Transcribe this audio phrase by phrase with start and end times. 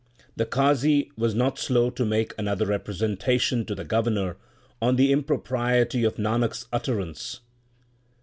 [0.35, 4.35] The Qazi was not slow to make another representation to the Governor
[4.81, 7.41] on the impropriety of Nanak s utter ance.